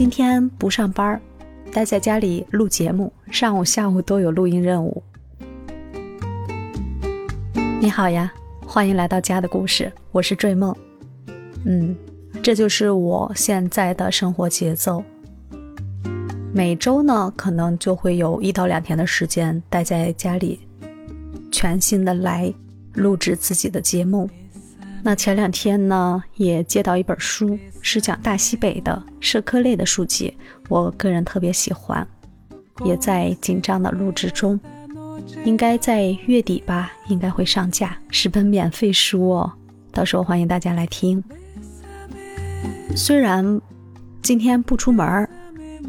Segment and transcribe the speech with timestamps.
[0.00, 1.20] 今天不上班，
[1.70, 5.02] 待在家里录节目，上午、下午都有录音任务。
[7.78, 8.32] 你好呀，
[8.66, 10.74] 欢迎来到家的故事，我是坠梦。
[11.66, 11.94] 嗯，
[12.42, 15.04] 这就是我现在的生活节奏。
[16.50, 20.60] 每周呢，可能就会有一到两天的时间待在家里，
[21.52, 22.50] 全新的来
[22.94, 24.30] 录制自己的节目。
[25.02, 30.36] 那前两天呢，也接到一本书，是讲大西北的社科类的书籍，
[30.68, 32.06] 我个人特别喜欢，
[32.84, 34.60] 也在紧张的录制中，
[35.44, 39.50] 应该在月底吧，应该会上架，是本免费书哦，
[39.90, 41.22] 到时候欢迎大家来听。
[42.94, 43.60] 虽然
[44.20, 45.28] 今天不出门儿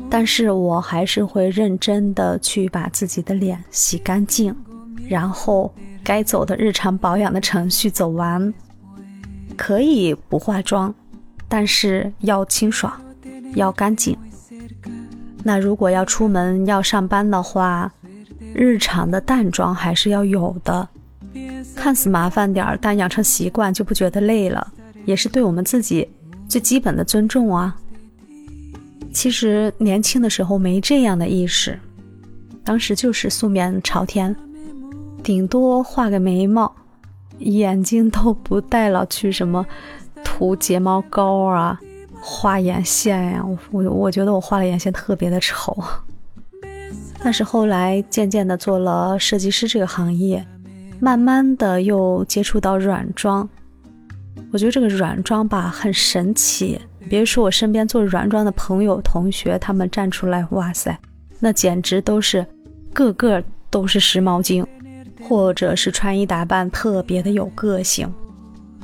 [0.10, 4.56] 但是我还是会认真的去把自己的脸洗干净，
[5.10, 8.54] 然后该走的日常保养的程序走完。
[9.62, 10.92] 可以不化妆，
[11.48, 12.92] 但是要清爽，
[13.54, 14.18] 要干净。
[15.44, 17.92] 那如果要出门要上班的话，
[18.56, 20.90] 日常的淡妆还是要有的。
[21.76, 24.68] 看似麻烦点儿，但养成习惯就不觉得累了，
[25.06, 26.10] 也是对我们自己
[26.48, 27.78] 最基本的尊重啊。
[29.14, 31.80] 其实年轻的时候没这样的意识，
[32.64, 34.36] 当时就是素面朝天，
[35.22, 36.76] 顶多画个眉毛。
[37.42, 39.66] 眼睛都不带了，去什么
[40.24, 41.80] 涂睫毛膏啊，
[42.22, 43.46] 画眼线呀？
[43.72, 45.76] 我我觉得我画的眼线特别的丑。
[47.24, 50.46] 但是后来渐渐的做了设计师这个行业，
[51.00, 53.48] 慢慢的又接触到软装。
[54.52, 60.98] 我觉得这个软装吧很神奇，别说我身边做软装的朋友同学，他们站出来，哇塞，
[61.40, 62.46] 那简直都是
[62.92, 64.66] 个个都是时髦精。
[65.22, 68.12] 或者是穿衣打扮特别的有个性，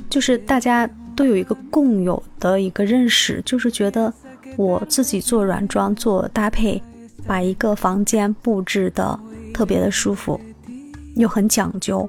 [0.08, 4.12] 就是大家都有一个共有的一个认识，就是觉得
[4.56, 6.80] 我自己做软装做搭配，
[7.26, 9.18] 把一个房间布置的
[9.52, 10.40] 特别的舒服，
[11.16, 12.08] 又很讲究，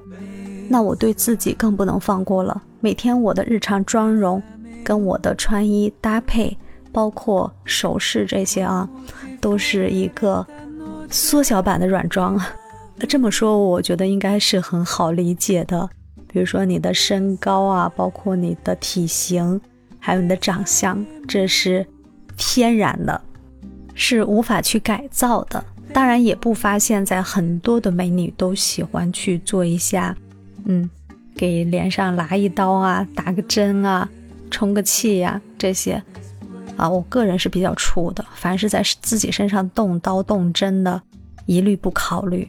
[0.69, 2.61] 那我对自己更不能放过了。
[2.79, 4.41] 每天我的日常妆容
[4.83, 6.55] 跟我的穿衣搭配，
[6.91, 8.87] 包括首饰这些啊，
[9.41, 10.45] 都是一个
[11.09, 12.39] 缩小版的软装。
[13.07, 15.89] 这么说，我觉得应该是很好理解的。
[16.31, 19.59] 比如说你的身高啊，包括你的体型，
[19.99, 21.85] 还有你的长相，这是
[22.37, 23.19] 天然的，
[23.95, 25.63] 是无法去改造的。
[25.91, 30.15] 当然，也不乏现在很多的美女都喜欢去做一下，
[30.65, 30.87] 嗯，
[31.35, 34.07] 给脸上拉一刀啊，打个针啊，
[34.51, 35.99] 充个气呀，这些
[36.77, 38.23] 啊，我个人是比较怵的。
[38.35, 41.01] 凡是在自己身上动刀动针的，
[41.47, 42.47] 一律不考虑。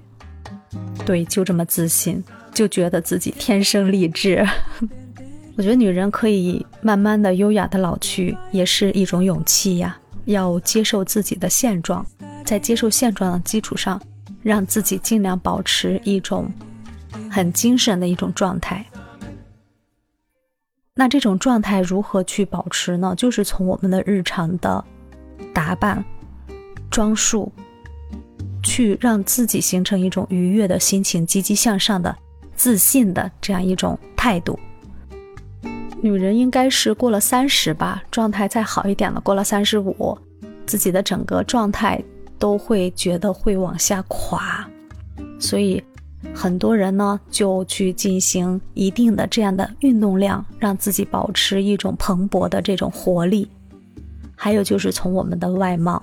[1.05, 2.23] 对，就这么自信，
[2.53, 4.47] 就觉得自己天生丽质。
[5.57, 9.99] 我觉得女人可以慢慢的、优雅的老去，也是一种勇气呀。
[10.27, 12.07] 要接受自己的现状，
[12.45, 14.01] 在接受现状的基础上，
[14.43, 16.51] 让自己尽量保持一种
[17.31, 18.85] 很精神的一种状态。
[20.95, 23.15] 那这种状态如何去保持呢？
[23.17, 24.85] 就是从我们的日常的
[25.53, 26.05] 打扮、
[26.91, 27.51] 装束。
[28.63, 32.17] 去让自己形成一种愉悦的心情、积极向上的、
[32.55, 34.59] 自信的这样一种态度。
[36.03, 40.17] 女人应该是过了三十吧，状态再好一点了，过了三十五，
[40.65, 42.03] 自己的整个状态
[42.39, 44.67] 都会觉得会往下垮。
[45.39, 45.83] 所以
[46.35, 53.49] 很多人呢就去进行一定的这样的运动量，让自己保持一种蓬勃的这种活力。
[54.35, 56.03] 还有就是从我们的外貌。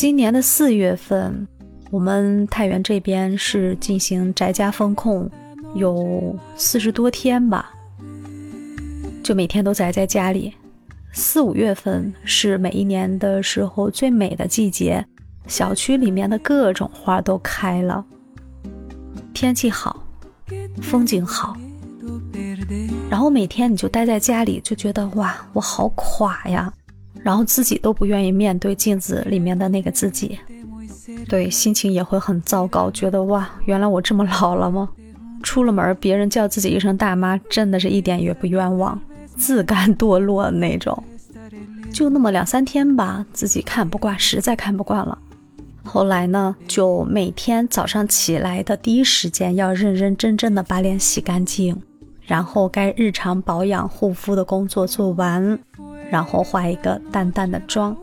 [0.00, 1.46] 今年的四月份，
[1.90, 5.30] 我们太原这边是进行宅家风控，
[5.74, 7.70] 有四十多天吧，
[9.22, 10.54] 就每天都宅在家里。
[11.12, 15.04] 四五月份是每一年的时候最美的季节，
[15.46, 18.02] 小区里面的各种花都开了，
[19.34, 20.02] 天气好，
[20.80, 21.54] 风景好，
[23.10, 26.72] 然后每天你就待在家里，就觉得哇，我好垮呀。
[27.22, 30.38] 然后自己都不愿意面对镜子里面的那个自己，
[31.28, 34.88] 对，心情也会很糟糕，觉得哇，原来我这么老了吗？
[35.42, 39.00] 出了门，别人叫自己一声大妈，真的是一点也不冤枉，
[39.36, 41.02] 自甘堕落那种。
[41.92, 45.18] 就那么两三天吧，自己看不惯，实在看不惯了。
[45.82, 51.76] 后来呢，就每天早上起来的第一时间，要认认真真的把脸洗干净，
[52.20, 55.58] 然后该日常保养护肤的工作做完。
[56.10, 57.96] 然后画一个淡淡的妆，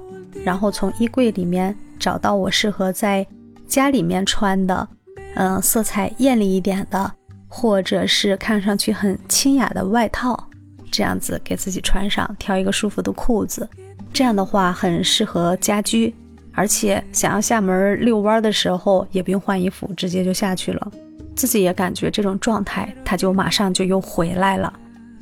[0.43, 3.25] 然后从衣柜里面找到我适合在
[3.67, 4.87] 家里面穿的，
[5.35, 7.11] 嗯，色彩艳丽一点的，
[7.47, 10.47] 或者是看上去很清雅的外套，
[10.89, 13.67] 这样子给自己穿上，挑一个舒服的裤子，
[14.13, 16.15] 这样的话很适合家居，
[16.53, 20.91] 而且想要下门遛弯的时候也不用换衣服，直接就下去了。
[21.35, 24.73] 自己也感觉这种状态，他就马上就又回来了。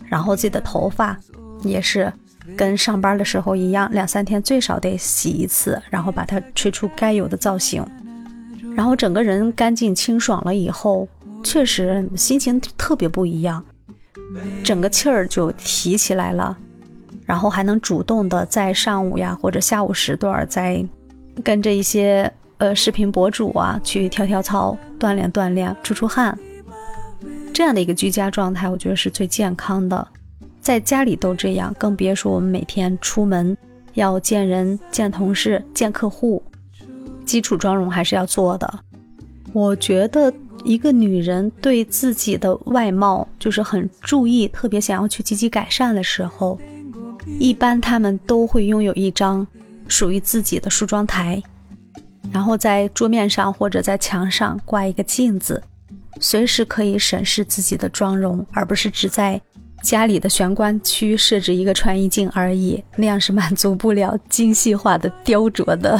[0.05, 1.17] 然后自己的头发
[1.63, 2.13] 也是
[2.55, 7.85] 跟上班的时候一样，两三天最少得洗一次，然后把它吹出该有的造型。
[8.75, 11.07] 然后整个人干净清爽了以后，
[11.43, 13.63] 确实心情特别不一样，
[14.63, 16.57] 整个气儿就提起来了。
[17.25, 20.85] 然后还能主动的在上午呀或者下午时段，再
[21.43, 26.37] 跟着一些呃视频博主啊去跳跳操、锻炼锻炼、出出汗，
[27.51, 30.07] 这样的一个居家状态，我觉得是最健康的。
[30.65, 33.55] 在家里都这样，更别说我们每天出门
[33.93, 36.41] 要见人、见同事、见客户，
[37.23, 38.79] 基础妆容还是要做的。
[39.53, 40.33] 我觉得
[40.63, 46.59] 一个女人对自己的外貌就是很注意，特别想要去积极改善的时候。
[47.37, 49.45] 一般她们都会拥有一张
[49.87, 51.39] 属于自己的梳妆台，
[52.31, 55.61] 然后在桌面上或者在墙上挂一个镜子，
[56.19, 59.39] 随时可以审视自己的妆容，而不是只在
[59.85, 65.95] 家里的玄关区设置一个穿衣镜而已，那样是满足不了精细化的雕琢的。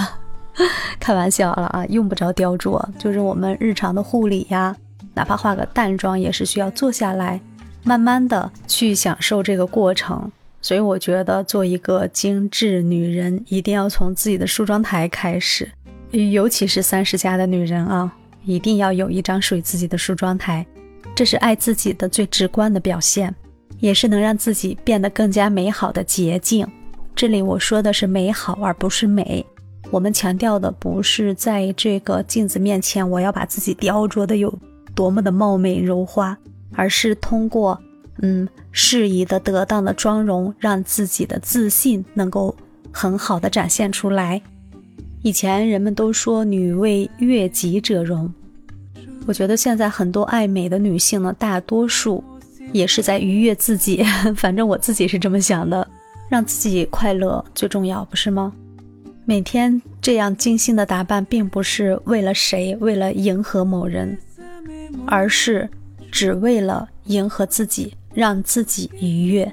[1.00, 4.76] 开玩笑了啊，用不着雕琢，就是我们日常的护理呀，
[5.14, 7.40] 哪怕化个淡妆，也是需要坐下来，
[7.84, 10.32] 慢慢的去享受这个过程。
[10.62, 15.70] 所以我觉得，做一个精致女人，一定要从自己的梳妆台开始，
[16.10, 18.12] 尤其是三十加的女人啊，
[18.46, 20.66] 一定要有一张属于自己的梳妆台，
[21.14, 23.36] 这是爱自己的最直观的表现，
[23.80, 26.68] 也是能让自己变得更加美好的捷径。
[27.16, 29.46] 这里我说的是美好，而不是美。
[29.92, 34.54] 我们强调的不是在这个镜子面前，我要把自己雕琢的有
[34.94, 36.38] 多么的貌美如花，
[36.74, 37.80] 而是通过。
[38.22, 42.56] 嗯，适宜的、得当的妆容，让自己的自信能够
[42.90, 44.42] 很好的展现出来。
[45.22, 48.34] 以前人们都说“女为悦己者容”，
[49.28, 52.24] 我觉得现在很多爱美的女性呢，大多数
[52.72, 54.04] 也是在愉悦自己。
[54.36, 55.88] 反正我自己是这么想的，
[56.30, 58.54] 让自己快乐最重要，不是吗？
[59.26, 64.18] 每天这样精心的打扮，并不是为了谁，为了迎合某人，
[65.06, 65.70] 而是
[66.12, 67.94] 只为了迎合自己。
[68.16, 69.52] 让自己愉悦，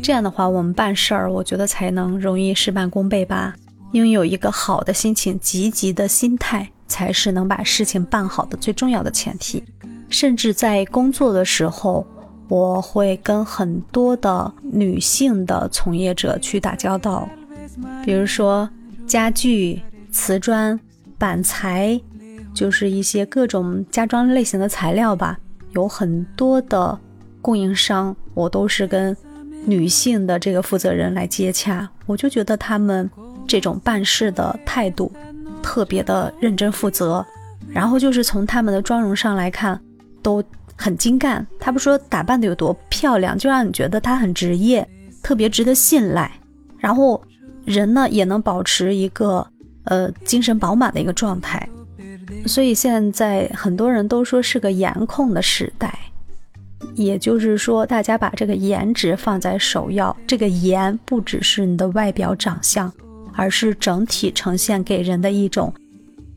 [0.00, 3.56] 这样的话，我们办事儿，我觉得才能容易事半功倍吧。
[3.90, 9.64] 拥有一个好的心情、积极的心态，才是能把事情办好的最重要的前提。
[10.08, 12.06] 甚至在工作的时候，
[12.48, 17.28] 我会跟很多的女性的从业者去打交道，
[18.04, 18.68] 比如说
[19.06, 19.80] 家具、
[20.10, 20.78] 瓷砖、
[21.18, 22.00] 板材，
[22.52, 25.38] 就是一些各种家装类型的材料吧，
[25.72, 26.98] 有很多的。
[27.42, 29.14] 供应商，我都是跟
[29.66, 33.10] 女性的这个负责人来接洽，我就觉得他们
[33.46, 35.12] 这种办事的态度
[35.62, 37.22] 特别的认真负责，
[37.68, 39.78] 然后就是从他们的妆容上来看，
[40.22, 40.42] 都
[40.84, 41.46] 很精干。
[41.58, 44.86] 他不说打扮的有多漂亮，就让你觉得他很职业，
[45.22, 46.30] 特别值得信赖。
[46.76, 47.18] 然后
[47.64, 49.46] 人呢也能保持一个
[49.84, 51.66] 呃精神饱满的一个状态，
[52.44, 55.98] 所以现在很多人都说是个颜控的时代。
[56.94, 60.14] 也就是说，大家把这个颜值放在首要。
[60.26, 62.92] 这个颜不只是你的外表长相，
[63.32, 65.72] 而是整体呈现给人的一种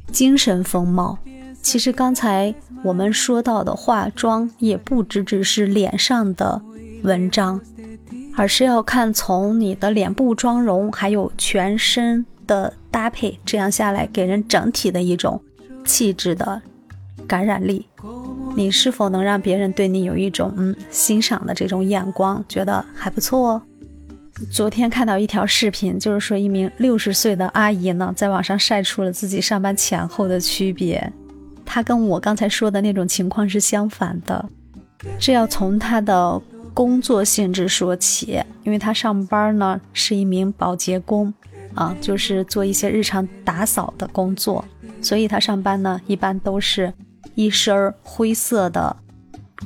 [0.10, 1.20] 精神风貌。
[1.68, 6.62] 其实刚才我们说到的化妆，也不只只是脸上的
[7.04, 7.60] 文章，
[8.38, 15.42] 而是要看从你的脸部妆容，还有全身的搭配，这样下来给人整体的一种
[15.84, 16.62] 气质的
[17.28, 17.86] 感染力。
[18.56, 23.62] 你是否能让别人对你有一种嗯欣赏的这种眼光，觉得还不错哦？
[24.50, 31.12] 昨天看到一条视频，就是说一名六十岁的阿姨呢，在网上晒出了自己上班前后的区别。
[31.68, 34.44] 他跟我刚才说的那种情况是相反的。
[35.20, 36.42] 这要从他的
[36.74, 41.32] 工作性质说起，因为他上班呢是一名保洁工
[41.76, 44.66] 啊，就是做一些日常打扫的工作，
[45.02, 46.92] 所以他上班呢一般都是。
[47.36, 48.96] 一身灰色的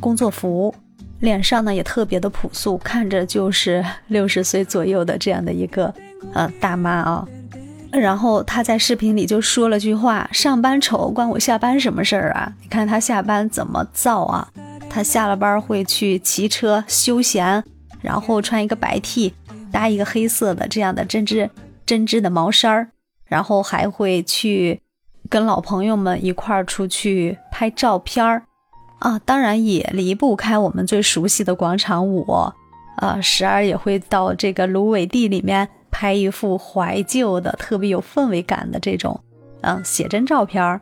[0.01, 0.75] 工作服，
[1.19, 5.93] 脸上呢也特别的朴素，看着就是 六十岁左右的这样的一个
[6.33, 7.25] 呃大妈啊。
[7.91, 12.53] 然后他在视频里就说了句话：“上班丑，关我下班什么事儿啊？
[12.61, 14.47] 你看他下班怎么造啊？
[14.89, 17.63] 他下了班会去骑车休闲，
[18.01, 19.33] 然后穿一个白 T，
[19.71, 21.49] 搭一个黑色的这样的针织
[21.85, 22.89] 针织的毛衫儿，
[23.25, 24.81] 然后还会去。”
[25.29, 28.43] 跟老朋友们一块儿出去拍照片儿
[28.99, 32.25] 啊，当然也离不开我们最熟悉的广场舞，
[32.97, 35.69] 啊，时而也会到这个芦苇地里面
[36.01, 39.21] 拍一幅怀旧的、特别有氛围感的这种，
[39.61, 40.81] 嗯，写真照片儿。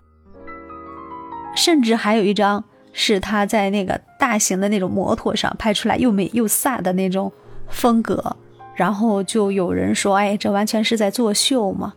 [1.58, 7.30] 甚至还有一张是他在那个大型的那种摩托上拍出来又美又飒的那种
[7.68, 8.34] 风格，
[8.74, 11.94] 然后就有人说：“哎，这完全是在作秀嘛。”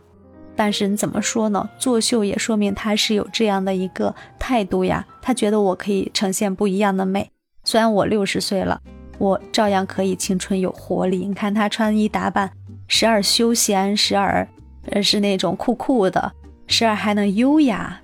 [0.53, 1.69] 但是你怎么说呢？
[1.79, 5.07] 作秀也说明他是有这样的一个态度呀。
[5.21, 7.31] 他觉得我可以呈现不一样的美，
[7.63, 8.81] 虽然我六十岁了，
[9.17, 11.25] 我照样可以青春有活力。
[11.25, 12.51] 你看他穿衣打扮，
[12.95, 14.47] 时而休闲，时而
[14.91, 16.31] 呃是那种酷酷的，
[16.67, 17.99] 时而还能优雅。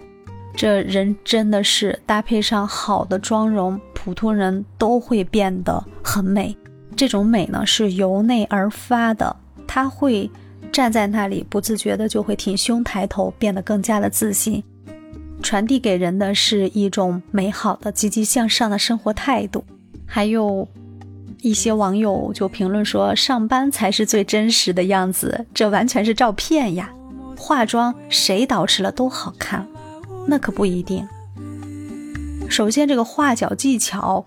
[0.55, 6.57] 这人真的是搭配上好的妆容，普通人都会变得很美。
[6.95, 9.35] 这种美呢是由内而发的，
[9.67, 10.27] 他会。
[10.71, 14.63] 站在那里，不自觉的就会挺胸抬头，变得更加的自信，
[15.43, 19.63] 传递给人的是一种美好的、积极向上的生活态度。
[20.05, 20.67] 还有
[21.41, 26.91] 一些网友就评论说，上班才是最真实的样子，这完全是照片呀！
[27.37, 29.65] 化妆谁捯饬了都好看，
[30.27, 31.07] 那可不一定。
[32.49, 34.25] 首先，这个画角技巧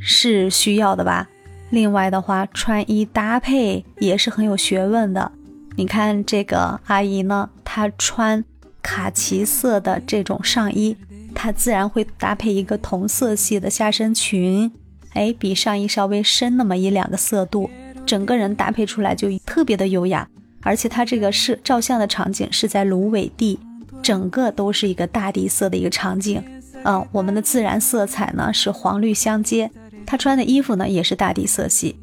[0.00, 1.28] 是需要的吧？
[1.70, 5.30] 另外的话，穿衣搭配也是很有学问的。
[5.76, 8.44] 你看这个阿姨呢，她穿
[8.82, 10.96] 卡其色的这种上衣，
[11.34, 14.72] 她自然会搭配一个同色系的下身裙，
[15.14, 17.70] 哎，比上衣稍微深那么一两个色度，
[18.06, 20.28] 整个人搭配出来就特别的优雅。
[20.62, 23.58] 而且它这个是照相的场景是在芦苇地，
[24.02, 26.42] 整个都是一个大地色的一个场景。
[26.84, 29.70] 嗯，我们的自然色彩呢是黄绿相接，
[30.06, 31.96] 她穿的衣服呢也是大地色系，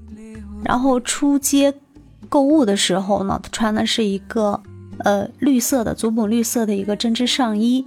[0.63, 1.73] 然后出街。
[2.27, 4.61] 购物的时候呢，穿的是一个
[4.99, 7.83] 呃绿色的祖母绿色的一个针织上衣，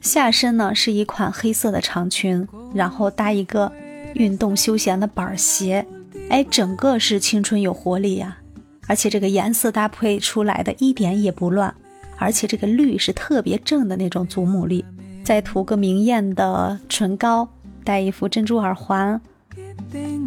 [0.00, 3.70] 下身呢是一款黑色的长裙，然后搭一个
[4.14, 5.86] 运动休闲的板鞋，
[6.28, 8.38] 哎，整个是青春有活力呀！
[8.86, 11.74] 而且这个颜色搭配出来的一点也不乱，
[12.16, 14.84] 而且这个绿是特别正的那种祖母绿，
[15.22, 17.48] 再涂个明艳的唇膏，
[17.84, 19.20] 戴一副珍珠耳环，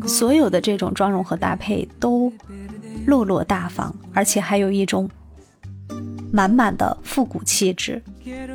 [0.07, 2.31] 所有的这种妆容和搭配都。
[3.07, 5.09] 落落大方，而且还有一种
[6.31, 7.99] 满满的复古气质。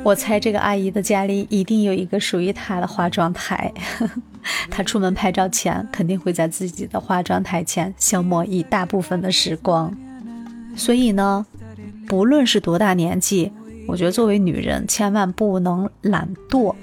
[0.03, 4.21] 我猜这个阿姨的家里一定有一个属于她的化妆台，呵 呵
[4.69, 9.95] 她出门拍照前肯定会在自己的化妆台前消磨一大部分的时光。
[10.75, 11.45] 所以呢，
[12.07, 13.51] 不论是多大年纪，
[13.87, 16.75] 我觉得作为女人千万不能懒惰。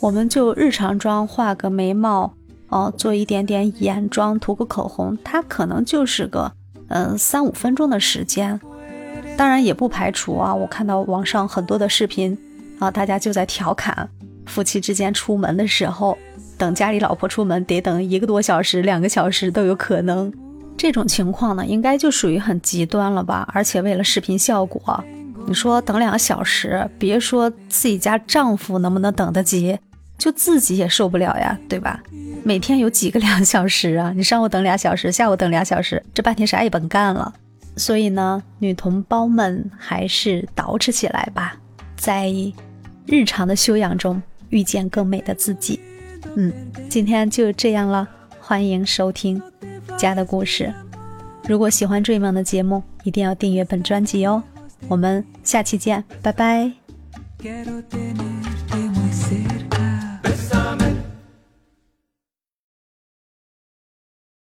[0.00, 2.34] 我们就日常妆，画个眉毛，
[2.68, 6.52] 哦，做一点点眼妆，涂个口红，它可能就是个。
[6.88, 8.60] 嗯，三五分钟的时间，
[9.36, 10.54] 当然也不排除啊。
[10.54, 12.36] 我看到网上很多的视频
[12.78, 14.10] 啊，大家就在调侃
[14.44, 16.18] 夫妻之间出门的时候，
[16.62, 20.32] 等家里老婆出门得等一个多小时、两个小时都有可能。
[20.76, 23.48] 这种情况呢，应该就属于很极端了吧？
[23.52, 25.02] 而且为了视频效果，
[25.48, 29.76] 你说等两个小时，别说自己家丈夫能不能等得及，
[30.16, 32.00] 就自己也受不了呀，对吧？
[32.44, 34.12] 每天有几个两小时啊？
[34.14, 37.34] 你上午等俩小时，下午等俩小时，这半天啥也甭干了。
[37.76, 41.56] 所以呢，女同胞们还是捯饬起来吧，
[41.96, 42.32] 在
[43.04, 45.80] 日常的修养中遇见更美的自己。
[46.36, 46.52] 嗯，
[46.88, 48.08] 今天就这样了，
[48.40, 49.40] 欢迎收听
[49.96, 50.72] 家的故事。
[51.48, 54.42] 如果喜欢追梦的节目，一定要订阅本专辑哦。
[54.88, 56.72] 我们下期见，拜拜。